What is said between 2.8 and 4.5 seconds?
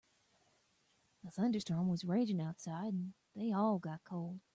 and they all got a cold.